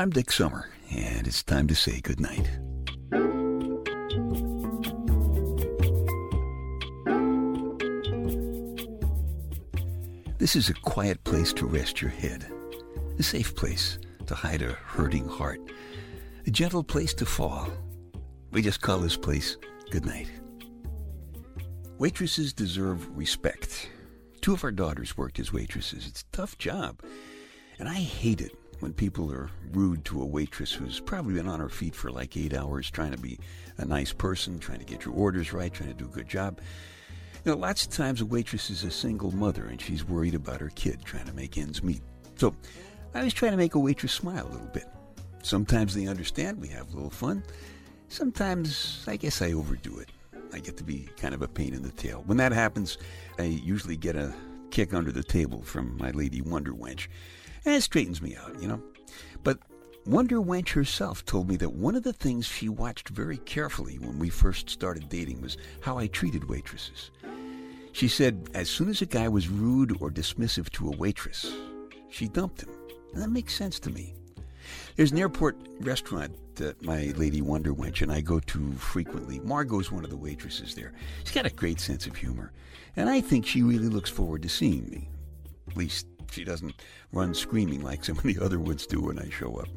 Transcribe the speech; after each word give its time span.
I'm 0.00 0.10
Dick 0.10 0.30
Summer, 0.30 0.70
and 0.92 1.26
it's 1.26 1.42
time 1.42 1.66
to 1.66 1.74
say 1.74 2.00
goodnight. 2.00 2.48
This 10.38 10.54
is 10.54 10.68
a 10.68 10.74
quiet 10.74 11.24
place 11.24 11.52
to 11.54 11.66
rest 11.66 12.00
your 12.00 12.12
head, 12.12 12.46
a 13.18 13.24
safe 13.24 13.56
place 13.56 13.98
to 14.26 14.36
hide 14.36 14.62
a 14.62 14.70
hurting 14.70 15.26
heart, 15.26 15.58
a 16.46 16.50
gentle 16.52 16.84
place 16.84 17.12
to 17.14 17.26
fall. 17.26 17.68
We 18.52 18.62
just 18.62 18.80
call 18.80 18.98
this 18.98 19.16
place 19.16 19.56
goodnight. 19.90 20.30
Waitresses 21.98 22.52
deserve 22.52 23.18
respect. 23.18 23.90
Two 24.42 24.52
of 24.52 24.62
our 24.62 24.70
daughters 24.70 25.16
worked 25.16 25.40
as 25.40 25.52
waitresses. 25.52 26.06
It's 26.06 26.22
a 26.22 26.36
tough 26.36 26.56
job. 26.56 27.02
And 27.80 27.88
I 27.88 27.94
hate 27.94 28.40
it 28.40 28.52
when 28.80 28.92
people 28.92 29.32
are 29.32 29.50
rude 29.72 30.04
to 30.04 30.22
a 30.22 30.26
waitress 30.26 30.72
who's 30.72 31.00
probably 31.00 31.34
been 31.34 31.48
on 31.48 31.60
her 31.60 31.68
feet 31.68 31.94
for 31.94 32.10
like 32.10 32.36
eight 32.36 32.54
hours 32.54 32.90
trying 32.90 33.12
to 33.12 33.18
be 33.18 33.38
a 33.78 33.84
nice 33.84 34.12
person, 34.12 34.58
trying 34.58 34.78
to 34.78 34.84
get 34.84 35.04
your 35.04 35.14
orders 35.14 35.52
right, 35.52 35.72
trying 35.72 35.90
to 35.90 35.94
do 35.94 36.04
a 36.04 36.08
good 36.08 36.28
job. 36.28 36.60
You 37.44 37.52
know, 37.52 37.58
lots 37.58 37.84
of 37.84 37.90
times 37.90 38.20
a 38.20 38.26
waitress 38.26 38.70
is 38.70 38.84
a 38.84 38.90
single 38.90 39.32
mother 39.32 39.66
and 39.66 39.80
she's 39.80 40.04
worried 40.04 40.34
about 40.34 40.60
her 40.60 40.70
kid 40.74 41.00
trying 41.04 41.26
to 41.26 41.32
make 41.32 41.58
ends 41.58 41.82
meet. 41.82 42.02
So 42.36 42.54
I 43.14 43.24
was 43.24 43.34
trying 43.34 43.52
to 43.52 43.58
make 43.58 43.74
a 43.74 43.78
waitress 43.78 44.12
smile 44.12 44.46
a 44.46 44.52
little 44.52 44.66
bit. 44.68 44.86
Sometimes 45.42 45.94
they 45.94 46.06
understand, 46.06 46.60
we 46.60 46.68
have 46.68 46.92
a 46.92 46.94
little 46.94 47.10
fun. 47.10 47.42
Sometimes 48.08 49.04
I 49.06 49.16
guess 49.16 49.42
I 49.42 49.52
overdo 49.52 49.98
it. 49.98 50.10
I 50.52 50.60
get 50.60 50.76
to 50.78 50.84
be 50.84 51.08
kind 51.16 51.34
of 51.34 51.42
a 51.42 51.48
pain 51.48 51.74
in 51.74 51.82
the 51.82 51.90
tail. 51.92 52.22
When 52.26 52.38
that 52.38 52.52
happens, 52.52 52.98
I 53.38 53.44
usually 53.44 53.96
get 53.96 54.16
a 54.16 54.34
kick 54.70 54.94
under 54.94 55.12
the 55.12 55.22
table 55.22 55.62
from 55.62 55.96
my 55.98 56.10
lady 56.10 56.40
Wonder 56.40 56.72
Wench. 56.72 57.08
It 57.68 57.82
straightens 57.82 58.20
me 58.22 58.34
out, 58.36 58.60
you 58.60 58.68
know. 58.68 58.82
But 59.44 59.58
Wonder 60.06 60.36
Wench 60.36 60.70
herself 60.70 61.24
told 61.24 61.48
me 61.48 61.56
that 61.56 61.74
one 61.74 61.94
of 61.94 62.02
the 62.02 62.12
things 62.12 62.46
she 62.46 62.68
watched 62.68 63.10
very 63.10 63.38
carefully 63.38 63.98
when 63.98 64.18
we 64.18 64.30
first 64.30 64.70
started 64.70 65.08
dating 65.08 65.42
was 65.42 65.58
how 65.80 65.98
I 65.98 66.06
treated 66.06 66.48
waitresses. 66.48 67.10
She 67.92 68.08
said 68.08 68.48
as 68.54 68.70
soon 68.70 68.88
as 68.88 69.02
a 69.02 69.06
guy 69.06 69.28
was 69.28 69.48
rude 69.48 70.00
or 70.00 70.10
dismissive 70.10 70.70
to 70.70 70.88
a 70.88 70.96
waitress, 70.96 71.52
she 72.10 72.26
dumped 72.28 72.62
him. 72.62 72.70
And 73.12 73.22
that 73.22 73.30
makes 73.30 73.54
sense 73.54 73.78
to 73.80 73.90
me. 73.90 74.14
There's 74.96 75.12
an 75.12 75.18
airport 75.18 75.56
restaurant 75.80 76.32
that 76.56 76.82
my 76.82 77.12
lady 77.16 77.40
Wonder 77.42 77.72
Wench 77.72 78.02
and 78.02 78.10
I 78.10 78.20
go 78.20 78.40
to 78.40 78.72
frequently. 78.72 79.40
Margot's 79.40 79.92
one 79.92 80.04
of 80.04 80.10
the 80.10 80.16
waitresses 80.16 80.74
there. 80.74 80.92
She's 81.24 81.34
got 81.34 81.46
a 81.46 81.50
great 81.50 81.80
sense 81.80 82.06
of 82.06 82.16
humor, 82.16 82.52
and 82.96 83.08
I 83.08 83.20
think 83.20 83.46
she 83.46 83.62
really 83.62 83.88
looks 83.88 84.10
forward 84.10 84.42
to 84.42 84.48
seeing 84.48 84.88
me. 84.90 85.08
At 85.68 85.76
least 85.76 86.06
she 86.30 86.44
doesn't 86.44 86.74
run 87.12 87.34
screaming 87.34 87.82
like 87.82 88.04
some 88.04 88.18
of 88.18 88.24
the 88.24 88.38
other 88.40 88.58
woods 88.58 88.86
do 88.86 89.00
when 89.00 89.18
I 89.18 89.28
show 89.30 89.56
up. 89.56 89.68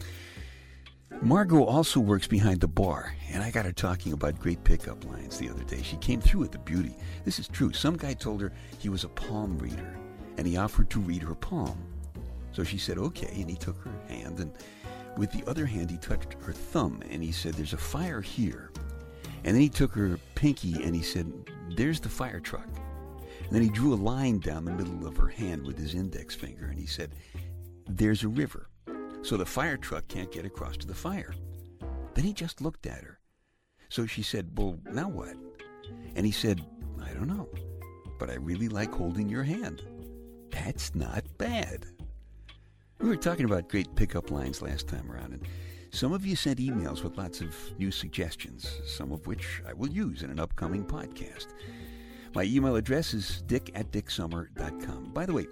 Margot 1.22 1.64
also 1.64 2.00
works 2.00 2.26
behind 2.26 2.62
the 2.62 2.68
bar, 2.68 3.14
and 3.32 3.44
I 3.44 3.52
got 3.52 3.66
her 3.66 3.72
talking 3.72 4.14
about 4.14 4.40
great 4.40 4.64
pickup 4.64 5.06
lines 5.06 5.38
the 5.38 5.50
other 5.50 5.64
day. 5.64 5.82
She 5.84 5.98
came 5.98 6.22
through 6.22 6.40
with 6.40 6.52
the 6.52 6.60
beauty. 6.60 6.96
This 7.26 7.38
is 7.38 7.48
true. 7.48 7.74
Some 7.74 7.98
guy 7.98 8.14
told 8.14 8.42
her 8.42 8.52
he 8.80 8.90
was 8.90 9.04
a 9.04 9.10
palm 9.10 9.58
reader, 9.60 9.96
and 10.38 10.48
he 10.48 10.58
offered 10.58 10.90
to 10.90 11.00
read 11.00 11.22
her 11.22 11.36
palm. 11.36 11.78
So 12.54 12.64
she 12.64 12.78
said, 12.78 12.98
okay, 12.98 13.32
and 13.40 13.50
he 13.50 13.56
took 13.56 13.78
her 13.84 13.92
hand, 14.08 14.40
and 14.40 14.52
with 15.18 15.32
the 15.32 15.48
other 15.48 15.66
hand, 15.66 15.92
he 15.92 15.98
touched 15.98 16.36
her 16.42 16.54
thumb, 16.54 17.04
and 17.10 17.22
he 17.22 17.32
said, 17.32 17.54
there's 17.54 17.74
a 17.74 17.78
fire 17.78 18.22
here. 18.22 18.72
And 19.44 19.54
then 19.56 19.62
he 19.62 19.70
took 19.70 19.94
her 19.94 20.18
pinky, 20.36 20.82
and 20.84 20.96
he 20.96 21.02
said, 21.02 21.32
there's 21.76 22.00
the 22.00 22.10
fire 22.10 22.40
truck. 22.40 22.68
Then 23.52 23.62
he 23.62 23.70
drew 23.70 23.94
a 23.94 23.96
line 23.96 24.40
down 24.40 24.66
the 24.66 24.72
middle 24.72 25.06
of 25.06 25.18
her 25.18 25.28
hand 25.28 25.66
with 25.68 25.78
his 25.78 25.94
index 25.94 26.34
finger, 26.34 26.68
and 26.68 26.80
he 26.80 26.86
said, 26.88 27.16
there's 27.88 28.24
a 28.24 28.30
river 28.30 28.70
so 29.24 29.38
the 29.38 29.46
fire 29.46 29.78
truck 29.78 30.08
can't 30.08 30.32
get 30.32 30.46
across 30.46 30.78
to 30.78 30.88
the 30.88 30.96
fire. 30.96 31.34
Then 32.16 32.26
he 32.26 32.34
just 32.34 32.62
looked 32.62 32.88
at 32.88 33.04
her. 33.04 33.20
So 33.90 34.06
she 34.06 34.24
said, 34.24 34.58
Well, 34.58 34.80
now 34.92 35.10
what? 35.10 35.36
And 36.16 36.26
he 36.26 36.32
said, 36.32 36.66
I 37.02 37.14
don't 37.14 37.28
know, 37.28 37.50
but 38.20 38.30
I 38.30 38.36
really 38.36 38.68
like 38.68 38.94
holding 38.94 39.30
your 39.30 39.44
hand. 39.44 39.84
That's 40.50 40.96
not 40.96 41.24
bad. 41.38 41.86
We 43.00 43.10
were 43.10 43.16
talking 43.16 43.46
about 43.46 43.70
great 43.70 43.96
pickup 43.96 44.32
lines 44.32 44.62
last 44.62 44.88
time 44.88 45.12
around, 45.12 45.34
and 45.34 45.48
some 45.92 46.14
of 46.14 46.26
you 46.26 46.36
sent 46.36 46.60
emails 46.60 47.04
with 47.04 47.18
lots 47.18 47.42
of 47.42 47.56
new 47.78 47.92
suggestions, 47.92 48.80
some 48.86 49.12
of 49.12 49.28
which 49.28 49.62
I 49.68 49.74
will 49.74 49.90
use 49.90 50.24
in 50.24 50.30
an 50.30 50.40
upcoming 50.40 50.86
podcast. 50.86 51.48
My 52.34 52.44
email 52.44 52.78
address 52.78 53.14
is 53.14 53.44
dick 53.48 53.72
at 53.76 53.92
dicksummer.com. 53.92 55.12
By 55.14 55.26
the 55.26 55.34
way, 55.34 55.48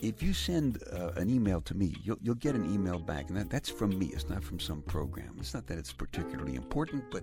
if 0.00 0.22
you 0.22 0.32
send 0.32 0.82
uh, 0.92 1.10
an 1.16 1.28
email 1.28 1.60
to 1.60 1.74
me, 1.74 1.94
you'll, 2.02 2.16
you'll 2.22 2.36
get 2.36 2.54
an 2.54 2.72
email 2.72 2.98
back, 2.98 3.28
and 3.28 3.36
that, 3.36 3.50
that's 3.50 3.68
from 3.68 3.98
me. 3.98 4.06
It's 4.06 4.28
not 4.28 4.42
from 4.42 4.58
some 4.58 4.80
program. 4.82 5.36
It's 5.38 5.52
not 5.52 5.66
that 5.66 5.76
it's 5.76 5.92
particularly 5.92 6.54
important, 6.54 7.04
but 7.10 7.22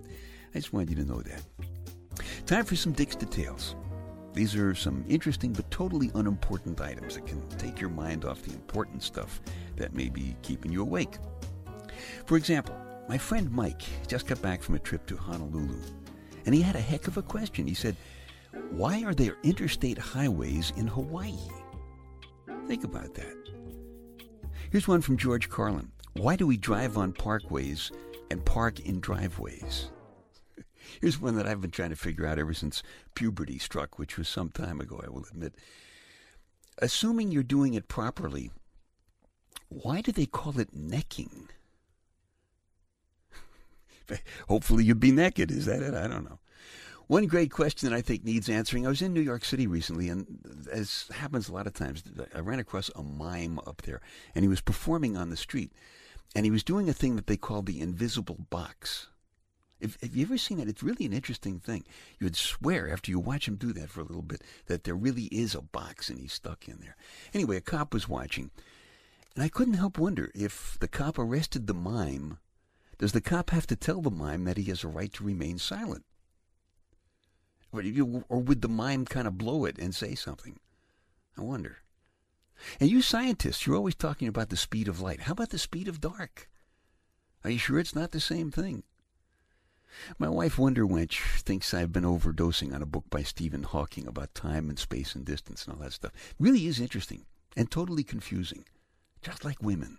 I 0.54 0.58
just 0.58 0.72
wanted 0.72 0.90
you 0.90 0.96
to 0.96 1.04
know 1.04 1.22
that. 1.22 1.42
Time 2.46 2.64
for 2.64 2.76
some 2.76 2.92
Dick's 2.92 3.16
details. 3.16 3.74
These 4.32 4.54
are 4.54 4.76
some 4.76 5.04
interesting 5.08 5.52
but 5.52 5.68
totally 5.72 6.12
unimportant 6.14 6.80
items 6.80 7.16
that 7.16 7.26
can 7.26 7.46
take 7.58 7.80
your 7.80 7.90
mind 7.90 8.24
off 8.24 8.42
the 8.42 8.52
important 8.52 9.02
stuff 9.02 9.40
that 9.74 9.94
may 9.94 10.08
be 10.08 10.36
keeping 10.42 10.70
you 10.70 10.82
awake. 10.82 11.18
For 12.26 12.36
example, 12.36 12.76
my 13.08 13.18
friend 13.18 13.50
Mike 13.50 13.82
just 14.06 14.28
got 14.28 14.40
back 14.40 14.62
from 14.62 14.76
a 14.76 14.78
trip 14.78 15.04
to 15.06 15.16
Honolulu, 15.16 15.80
and 16.46 16.54
he 16.54 16.62
had 16.62 16.76
a 16.76 16.80
heck 16.80 17.08
of 17.08 17.16
a 17.16 17.22
question. 17.22 17.66
He 17.66 17.74
said, 17.74 17.96
Why 18.70 19.02
are 19.04 19.14
there 19.14 19.36
interstate 19.42 19.98
highways 19.98 20.72
in 20.76 20.86
Hawaii? 20.86 21.34
Think 22.66 22.84
about 22.84 23.14
that. 23.14 23.36
Here's 24.70 24.86
one 24.86 25.00
from 25.00 25.16
George 25.16 25.48
Carlin. 25.48 25.90
Why 26.14 26.36
do 26.36 26.46
we 26.46 26.56
drive 26.56 26.98
on 26.98 27.12
parkways 27.12 27.90
and 28.30 28.44
park 28.44 28.80
in 28.80 29.00
driveways? 29.00 29.90
Here's 31.00 31.20
one 31.20 31.36
that 31.36 31.46
I've 31.46 31.60
been 31.60 31.70
trying 31.70 31.90
to 31.90 31.96
figure 31.96 32.26
out 32.26 32.38
ever 32.38 32.52
since 32.52 32.82
puberty 33.14 33.58
struck, 33.58 33.98
which 33.98 34.18
was 34.18 34.28
some 34.28 34.50
time 34.50 34.80
ago, 34.80 35.00
I 35.04 35.10
will 35.10 35.24
admit. 35.30 35.54
Assuming 36.78 37.32
you're 37.32 37.42
doing 37.42 37.74
it 37.74 37.88
properly, 37.88 38.50
why 39.68 40.00
do 40.00 40.12
they 40.12 40.26
call 40.26 40.58
it 40.60 40.74
necking? 40.74 41.48
Hopefully 44.48 44.84
you'd 44.84 45.00
be 45.00 45.12
naked. 45.12 45.50
Is 45.50 45.66
that 45.66 45.82
it? 45.82 45.94
I 45.94 46.06
don't 46.08 46.24
know. 46.24 46.38
One 47.08 47.26
great 47.26 47.50
question 47.50 47.88
that 47.88 47.96
I 47.96 48.02
think 48.02 48.22
needs 48.22 48.50
answering. 48.50 48.84
I 48.84 48.90
was 48.90 49.00
in 49.00 49.14
New 49.14 49.22
York 49.22 49.42
City 49.42 49.66
recently, 49.66 50.10
and 50.10 50.66
as 50.70 51.06
happens 51.14 51.48
a 51.48 51.54
lot 51.54 51.66
of 51.66 51.72
times, 51.72 52.02
I 52.34 52.40
ran 52.40 52.58
across 52.58 52.90
a 52.94 53.02
mime 53.02 53.58
up 53.66 53.80
there, 53.80 54.02
and 54.34 54.44
he 54.44 54.48
was 54.48 54.60
performing 54.60 55.16
on 55.16 55.30
the 55.30 55.36
street, 55.36 55.72
and 56.36 56.44
he 56.44 56.50
was 56.50 56.62
doing 56.62 56.86
a 56.86 56.92
thing 56.92 57.16
that 57.16 57.26
they 57.26 57.38
call 57.38 57.62
the 57.62 57.80
invisible 57.80 58.46
box. 58.50 59.08
If, 59.80 59.96
have 60.02 60.14
you 60.14 60.26
ever 60.26 60.36
seen 60.36 60.58
that? 60.58 60.68
It's 60.68 60.82
really 60.82 61.06
an 61.06 61.14
interesting 61.14 61.60
thing. 61.60 61.84
You 62.20 62.26
would 62.26 62.36
swear 62.36 62.92
after 62.92 63.10
you 63.10 63.18
watch 63.18 63.48
him 63.48 63.56
do 63.56 63.72
that 63.72 63.88
for 63.88 64.00
a 64.00 64.04
little 64.04 64.20
bit 64.20 64.42
that 64.66 64.84
there 64.84 64.94
really 64.94 65.28
is 65.32 65.54
a 65.54 65.62
box 65.62 66.10
and 66.10 66.18
he's 66.18 66.34
stuck 66.34 66.68
in 66.68 66.78
there. 66.80 66.96
Anyway, 67.32 67.56
a 67.56 67.62
cop 67.62 67.94
was 67.94 68.06
watching, 68.06 68.50
and 69.34 69.42
I 69.42 69.48
couldn't 69.48 69.74
help 69.74 69.96
wonder 69.96 70.30
if 70.34 70.76
the 70.78 70.88
cop 70.88 71.18
arrested 71.18 71.68
the 71.68 71.74
mime, 71.74 72.36
does 72.98 73.12
the 73.12 73.22
cop 73.22 73.48
have 73.48 73.66
to 73.68 73.76
tell 73.76 74.02
the 74.02 74.10
mime 74.10 74.44
that 74.44 74.58
he 74.58 74.64
has 74.64 74.84
a 74.84 74.88
right 74.88 75.12
to 75.14 75.24
remain 75.24 75.56
silent? 75.56 76.04
Or, 77.72 77.82
would 78.40 78.62
the 78.62 78.68
mime 78.68 79.04
kind 79.04 79.26
of 79.26 79.36
blow 79.36 79.64
it 79.64 79.78
and 79.78 79.94
say 79.94 80.14
something? 80.14 80.58
I 81.36 81.42
wonder. 81.42 81.78
And 82.80 82.90
you 82.90 83.02
scientists, 83.02 83.66
you're 83.66 83.76
always 83.76 83.94
talking 83.94 84.26
about 84.26 84.48
the 84.48 84.56
speed 84.56 84.88
of 84.88 85.00
light. 85.00 85.22
How 85.22 85.32
about 85.32 85.50
the 85.50 85.58
speed 85.58 85.86
of 85.86 86.00
dark? 86.00 86.48
Are 87.44 87.50
you 87.50 87.58
sure 87.58 87.78
it's 87.78 87.94
not 87.94 88.10
the 88.10 88.20
same 88.20 88.50
thing? 88.50 88.82
My 90.18 90.28
wife, 90.28 90.56
Wonderwench 90.56 91.40
thinks 91.40 91.72
I've 91.72 91.92
been 91.92 92.04
overdosing 92.04 92.74
on 92.74 92.82
a 92.82 92.86
book 92.86 93.04
by 93.10 93.22
Stephen 93.22 93.62
Hawking 93.62 94.06
about 94.06 94.34
time 94.34 94.68
and 94.68 94.78
space 94.78 95.14
and 95.14 95.24
distance 95.24 95.64
and 95.64 95.74
all 95.74 95.82
that 95.82 95.92
stuff. 95.92 96.12
It 96.14 96.36
really 96.38 96.66
is 96.66 96.80
interesting 96.80 97.26
and 97.56 97.70
totally 97.70 98.04
confusing, 98.04 98.64
just 99.22 99.44
like 99.44 99.62
women. 99.62 99.98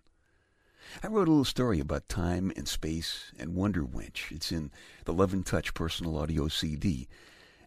I 1.04 1.08
wrote 1.08 1.28
a 1.28 1.32
little 1.32 1.46
story 1.46 1.80
about 1.80 2.10
time 2.10 2.52
and 2.56 2.68
space 2.68 3.32
and 3.38 3.56
Wonderwench. 3.56 4.32
It's 4.32 4.52
in 4.52 4.72
the 5.06 5.14
Love 5.14 5.34
and 5.34 5.46
Touch 5.46 5.74
personal 5.74 6.18
audio 6.18 6.48
CD 6.48 7.08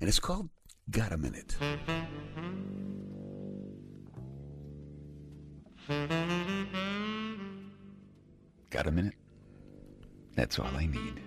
and 0.03 0.09
it's 0.09 0.19
called 0.19 0.49
Got 0.91 1.13
a 1.13 1.17
Minute. 1.17 1.57
Got 8.71 8.89
a 8.89 8.91
minute? 8.91 9.15
That's 10.35 10.59
all 10.59 10.67
I 10.75 10.87
need. 10.87 11.21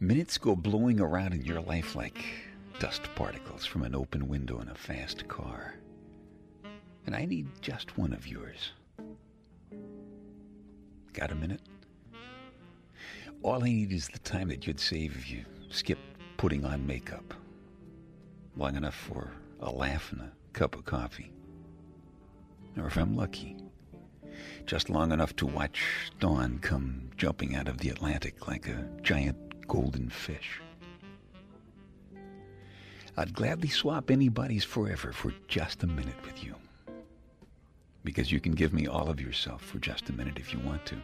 Minutes 0.00 0.38
go 0.38 0.56
blowing 0.56 1.00
around 1.00 1.34
in 1.34 1.44
your 1.44 1.60
life 1.60 1.94
like 1.94 2.24
dust 2.78 3.02
particles 3.14 3.66
from 3.66 3.82
an 3.82 3.94
open 3.94 4.26
window 4.26 4.60
in 4.60 4.70
a 4.70 4.74
fast 4.74 5.28
car. 5.28 5.74
And 7.04 7.14
I 7.14 7.26
need 7.26 7.48
just 7.60 7.98
one 7.98 8.14
of 8.14 8.26
yours. 8.26 8.72
Got 11.12 11.30
a 11.30 11.34
minute? 11.34 11.60
All 13.42 13.62
I 13.62 13.66
need 13.66 13.92
is 13.92 14.08
the 14.08 14.18
time 14.20 14.48
that 14.48 14.66
you'd 14.66 14.80
save 14.80 15.14
if 15.14 15.30
you 15.30 15.44
skipped 15.68 16.07
putting 16.38 16.64
on 16.64 16.86
makeup 16.86 17.34
long 18.56 18.76
enough 18.76 18.94
for 18.94 19.32
a 19.60 19.70
laugh 19.70 20.12
and 20.12 20.20
a 20.22 20.32
cup 20.52 20.76
of 20.76 20.84
coffee. 20.84 21.32
Or 22.78 22.86
if 22.86 22.96
I'm 22.96 23.16
lucky, 23.16 23.56
just 24.64 24.88
long 24.88 25.10
enough 25.10 25.34
to 25.36 25.46
watch 25.46 25.82
dawn 26.20 26.60
come 26.60 27.10
jumping 27.16 27.56
out 27.56 27.66
of 27.66 27.78
the 27.78 27.90
Atlantic 27.90 28.46
like 28.46 28.68
a 28.68 28.88
giant 29.02 29.66
golden 29.66 30.08
fish. 30.08 30.60
I'd 33.16 33.34
gladly 33.34 33.68
swap 33.68 34.08
anybody's 34.08 34.62
forever 34.62 35.12
for 35.12 35.34
just 35.48 35.82
a 35.82 35.88
minute 35.88 36.24
with 36.24 36.44
you. 36.44 36.54
Because 38.04 38.30
you 38.30 38.38
can 38.38 38.52
give 38.52 38.72
me 38.72 38.86
all 38.86 39.10
of 39.10 39.20
yourself 39.20 39.60
for 39.62 39.80
just 39.80 40.08
a 40.08 40.12
minute 40.12 40.38
if 40.38 40.52
you 40.52 40.60
want 40.60 40.86
to. 40.86 40.96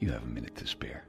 You 0.00 0.10
have 0.10 0.24
a 0.24 0.26
minute 0.26 0.56
to 0.56 0.66
spare. 0.66 1.04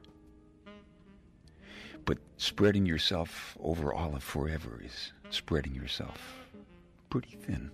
But 2.04 2.18
spreading 2.36 2.86
yourself 2.86 3.56
over 3.60 3.94
all 3.94 4.14
of 4.14 4.22
forever 4.22 4.80
is 4.84 5.12
spreading 5.30 5.74
yourself 5.74 6.18
pretty 7.08 7.36
thin. 7.36 7.70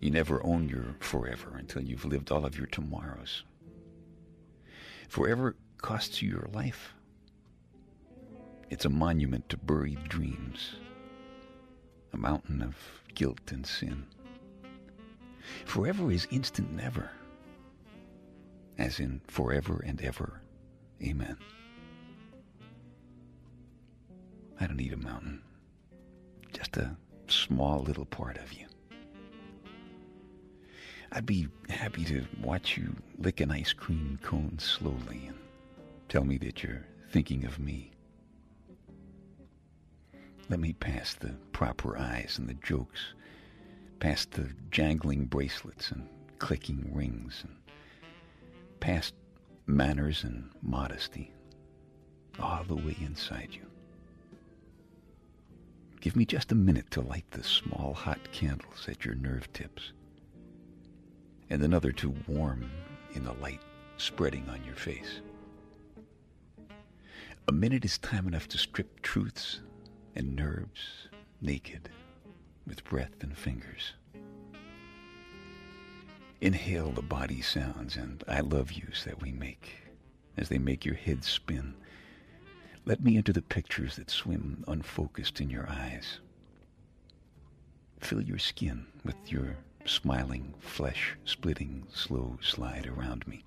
You 0.00 0.10
never 0.10 0.44
own 0.44 0.68
your 0.68 0.94
forever 1.00 1.56
until 1.56 1.82
you've 1.82 2.04
lived 2.04 2.30
all 2.30 2.44
of 2.44 2.56
your 2.56 2.66
tomorrows. 2.66 3.44
Forever 5.08 5.56
costs 5.78 6.20
you 6.20 6.30
your 6.30 6.48
life. 6.52 6.92
It's 8.68 8.84
a 8.84 8.90
monument 8.90 9.48
to 9.48 9.56
buried 9.56 10.08
dreams, 10.08 10.76
a 12.12 12.16
mountain 12.16 12.62
of 12.62 12.76
guilt 13.14 13.52
and 13.52 13.64
sin. 13.64 14.06
Forever 15.64 16.10
is 16.10 16.26
instant 16.30 16.72
never, 16.72 17.10
as 18.76 18.98
in 19.00 19.20
forever 19.28 19.82
and 19.86 20.00
ever. 20.02 20.42
Amen. 21.02 21.36
I 24.60 24.66
don't 24.66 24.76
need 24.76 24.92
a 24.92 24.96
mountain, 24.96 25.42
just 26.52 26.76
a 26.76 26.96
small 27.28 27.82
little 27.82 28.06
part 28.06 28.38
of 28.38 28.52
you. 28.52 28.66
I'd 31.12 31.26
be 31.26 31.48
happy 31.68 32.04
to 32.06 32.24
watch 32.42 32.76
you 32.76 32.94
lick 33.18 33.40
an 33.40 33.50
ice 33.50 33.72
cream 33.72 34.18
cone 34.22 34.58
slowly 34.58 35.26
and 35.28 35.36
tell 36.08 36.24
me 36.24 36.38
that 36.38 36.62
you're 36.62 36.84
thinking 37.10 37.44
of 37.44 37.58
me. 37.58 37.92
Let 40.48 40.60
me 40.60 40.72
pass 40.72 41.14
the 41.14 41.34
proper 41.52 41.98
eyes 41.98 42.36
and 42.38 42.48
the 42.48 42.54
jokes, 42.54 43.14
past 44.00 44.32
the 44.32 44.50
jangling 44.70 45.26
bracelets 45.26 45.90
and 45.90 46.08
clicking 46.38 46.90
rings, 46.94 47.44
and 47.44 47.56
past 48.80 49.14
manners 49.66 50.24
and 50.24 50.50
modesty, 50.62 51.32
all 52.38 52.64
the 52.64 52.76
way 52.76 52.96
inside 53.00 53.48
you. 53.52 53.66
Give 56.06 56.14
me 56.14 56.24
just 56.24 56.52
a 56.52 56.54
minute 56.54 56.88
to 56.92 57.00
light 57.00 57.28
the 57.32 57.42
small 57.42 57.92
hot 57.92 58.30
candles 58.30 58.86
at 58.86 59.04
your 59.04 59.16
nerve 59.16 59.52
tips, 59.52 59.90
and 61.50 61.60
another 61.60 61.90
to 61.90 62.14
warm 62.28 62.70
in 63.14 63.24
the 63.24 63.32
light 63.32 63.58
spreading 63.96 64.48
on 64.48 64.62
your 64.62 64.76
face. 64.76 65.20
A 67.48 67.52
minute 67.52 67.84
is 67.84 67.98
time 67.98 68.28
enough 68.28 68.46
to 68.50 68.56
strip 68.56 69.02
truths 69.02 69.58
and 70.14 70.36
nerves 70.36 71.08
naked 71.40 71.88
with 72.68 72.84
breath 72.84 73.20
and 73.20 73.36
fingers. 73.36 73.94
Inhale 76.40 76.92
the 76.92 77.02
body 77.02 77.42
sounds 77.42 77.96
and 77.96 78.22
I 78.28 78.42
love 78.42 78.70
yous 78.70 79.02
that 79.02 79.20
we 79.20 79.32
make 79.32 79.74
as 80.36 80.50
they 80.50 80.58
make 80.58 80.84
your 80.84 80.94
head 80.94 81.24
spin. 81.24 81.74
Let 82.86 83.02
me 83.02 83.16
into 83.16 83.32
the 83.32 83.42
pictures 83.42 83.96
that 83.96 84.10
swim 84.10 84.62
unfocused 84.68 85.40
in 85.40 85.50
your 85.50 85.68
eyes. 85.68 86.20
Fill 87.98 88.22
your 88.22 88.38
skin 88.38 88.86
with 89.04 89.16
your 89.26 89.56
smiling, 89.84 90.54
flesh-splitting, 90.60 91.88
slow 91.92 92.38
slide 92.40 92.86
around 92.86 93.26
me. 93.26 93.42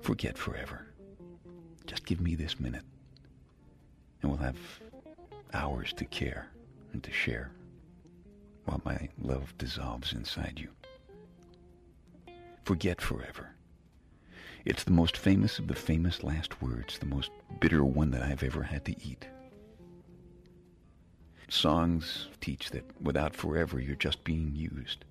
Forget 0.00 0.36
forever. 0.36 0.88
Just 1.86 2.04
give 2.04 2.20
me 2.20 2.34
this 2.34 2.58
minute 2.58 2.84
and 4.22 4.30
we'll 4.30 4.40
have 4.40 4.58
hours 5.54 5.92
to 5.92 6.04
care 6.04 6.48
and 6.92 7.04
to 7.04 7.12
share 7.12 7.52
while 8.64 8.80
my 8.84 9.08
love 9.22 9.56
dissolves 9.58 10.12
inside 10.12 10.58
you. 10.58 10.68
Forget 12.64 13.00
forever. 13.00 13.54
It's 14.64 14.84
the 14.84 14.90
most 14.90 15.16
famous 15.16 15.58
of 15.58 15.68
the 15.68 15.74
famous 15.74 16.22
last 16.22 16.60
words, 16.60 16.98
the 16.98 17.06
most 17.06 17.30
bitter 17.60 17.84
one 17.84 18.10
that 18.10 18.22
I've 18.22 18.42
ever 18.42 18.62
had 18.62 18.84
to 18.84 18.92
eat. 19.02 19.26
Songs 21.48 22.28
teach 22.40 22.70
that 22.70 22.84
without 23.00 23.34
forever, 23.34 23.80
you're 23.80 23.96
just 23.96 24.22
being 24.22 24.52
used. 24.54 25.04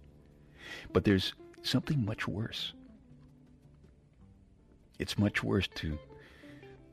But 0.93 1.03
there's 1.03 1.33
something 1.63 2.05
much 2.05 2.27
worse. 2.27 2.73
It's 4.99 5.17
much 5.17 5.43
worse 5.43 5.67
to 5.75 5.97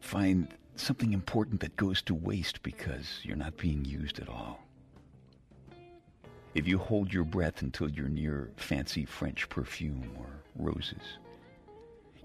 find 0.00 0.48
something 0.76 1.12
important 1.12 1.60
that 1.60 1.76
goes 1.76 2.00
to 2.02 2.14
waste 2.14 2.62
because 2.62 3.20
you're 3.22 3.36
not 3.36 3.56
being 3.56 3.84
used 3.84 4.18
at 4.18 4.28
all. 4.28 4.60
If 6.54 6.66
you 6.66 6.78
hold 6.78 7.12
your 7.12 7.24
breath 7.24 7.60
until 7.60 7.90
you're 7.90 8.08
near 8.08 8.50
fancy 8.56 9.04
French 9.04 9.48
perfume 9.48 10.10
or 10.18 10.26
roses, 10.56 11.18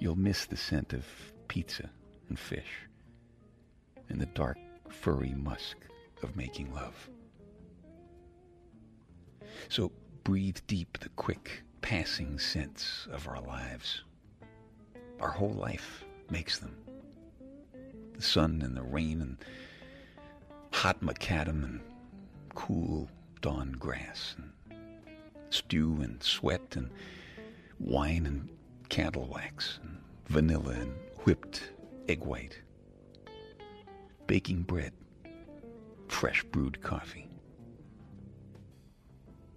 you'll 0.01 0.18
miss 0.18 0.48
the 0.48 0.57
scent 0.57 0.94
of 0.94 1.06
pizza 1.48 1.88
and 2.27 2.38
fish 2.38 2.89
and 4.09 4.19
the 4.19 4.25
dark, 4.25 4.57
furry 4.89 5.33
musk 5.36 5.77
of 6.24 6.36
making 6.36 6.74
love. 6.74 7.07
So 9.69 9.92
breathe 10.24 10.57
deep 10.65 10.98
the 11.00 11.09
quick, 11.09 11.62
passing 11.81 12.39
scents 12.39 13.07
of 13.12 13.27
our 13.27 13.39
lives. 13.42 14.01
Our 15.19 15.30
whole 15.30 15.53
life 15.53 16.03
makes 16.31 16.57
them 16.57 16.75
the 18.15 18.24
sun 18.24 18.63
and 18.63 18.75
the 18.75 18.81
rain 18.81 19.21
and 19.21 19.38
hot 20.74 21.01
macadam 21.01 21.63
and 21.63 21.81
cool 22.56 23.07
dawn 23.42 23.74
grass 23.74 24.36
and 24.38 24.51
stew 25.51 26.00
and 26.01 26.24
sweat 26.24 26.75
and 26.75 26.89
wine 27.80 28.25
and 28.25 28.50
candle 28.92 29.26
wax 29.34 29.80
and 29.84 29.98
vanilla 30.28 30.74
and 30.74 30.92
whipped 31.24 31.72
egg 32.10 32.20
white, 32.26 32.60
baking 34.28 34.64
bread, 34.64 34.92
fresh 36.10 36.44
brewed 36.52 36.82
coffee. 36.82 37.26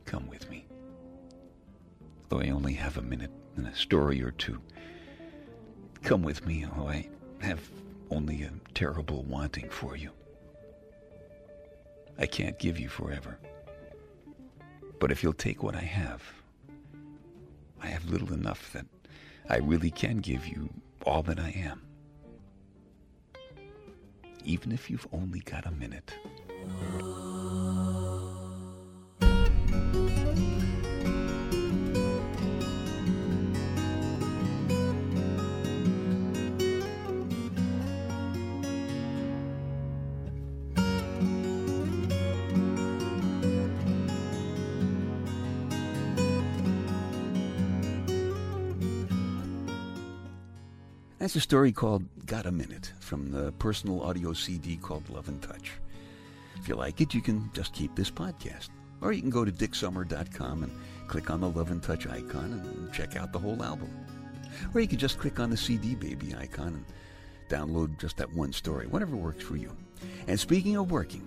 Come 0.04 0.28
with 0.28 0.48
me. 0.48 0.66
Though 2.28 2.42
I 2.42 2.50
only 2.50 2.74
have 2.74 2.96
a 2.96 3.02
minute 3.02 3.32
and 3.56 3.66
a 3.66 3.74
story 3.74 4.22
or 4.22 4.30
two, 4.30 4.60
come 6.04 6.22
with 6.22 6.46
me, 6.46 6.64
although 6.64 6.90
I 6.90 7.08
have 7.40 7.60
only 8.12 8.44
a 8.44 8.52
terrible 8.72 9.24
wanting 9.24 9.68
for 9.68 9.96
you. 9.96 10.12
I 12.20 12.26
can't 12.26 12.60
give 12.60 12.78
you 12.78 12.88
forever. 12.88 13.36
But 15.00 15.10
if 15.10 15.24
you'll 15.24 15.32
take 15.32 15.64
what 15.64 15.74
I 15.74 15.80
have, 15.80 16.22
I 17.82 17.88
have 17.88 18.08
little 18.08 18.32
enough 18.32 18.72
that 18.72 18.86
I 19.48 19.58
really 19.58 19.90
can 19.90 20.18
give 20.18 20.46
you 20.46 20.70
all 21.04 21.22
that 21.24 21.38
I 21.38 21.50
am. 21.50 21.82
Even 24.44 24.72
if 24.72 24.90
you've 24.90 25.06
only 25.12 25.40
got 25.40 25.66
a 25.66 25.70
minute. 25.70 26.14
That's 51.24 51.36
a 51.36 51.40
story 51.40 51.72
called 51.72 52.04
Got 52.26 52.44
a 52.44 52.52
Minute 52.52 52.92
from 53.00 53.30
the 53.30 53.50
personal 53.52 54.02
audio 54.02 54.34
CD 54.34 54.76
called 54.76 55.08
Love 55.08 55.28
and 55.28 55.40
Touch. 55.40 55.72
If 56.56 56.68
you 56.68 56.74
like 56.74 57.00
it, 57.00 57.14
you 57.14 57.22
can 57.22 57.48
just 57.54 57.72
keep 57.72 57.96
this 57.96 58.10
podcast. 58.10 58.68
Or 59.00 59.10
you 59.10 59.22
can 59.22 59.30
go 59.30 59.42
to 59.42 59.50
dicksummer.com 59.50 60.64
and 60.64 60.72
click 61.08 61.30
on 61.30 61.40
the 61.40 61.48
Love 61.48 61.70
and 61.70 61.82
Touch 61.82 62.06
icon 62.06 62.52
and 62.52 62.92
check 62.92 63.16
out 63.16 63.32
the 63.32 63.38
whole 63.38 63.62
album. 63.62 63.88
Or 64.74 64.82
you 64.82 64.86
can 64.86 64.98
just 64.98 65.18
click 65.18 65.40
on 65.40 65.48
the 65.48 65.56
CD 65.56 65.94
Baby 65.94 66.34
icon 66.34 66.74
and 66.74 66.84
download 67.48 67.98
just 67.98 68.18
that 68.18 68.30
one 68.34 68.52
story, 68.52 68.86
whatever 68.86 69.16
works 69.16 69.42
for 69.42 69.56
you. 69.56 69.74
And 70.28 70.38
speaking 70.38 70.76
of 70.76 70.90
working, 70.90 71.26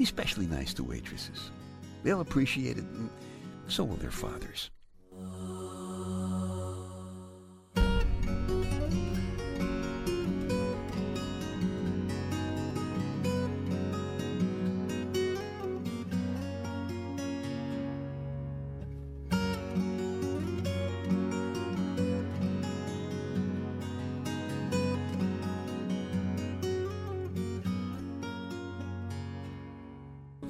especially 0.00 0.48
nice 0.48 0.74
to 0.74 0.82
waitresses. 0.82 1.52
They'll 2.02 2.22
appreciate 2.22 2.76
it, 2.76 2.82
and 2.82 3.08
so 3.68 3.84
will 3.84 3.94
their 3.98 4.10
fathers. 4.10 4.70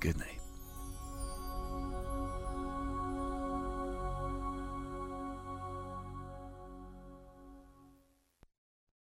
Good 0.00 0.16
night. 0.18 0.39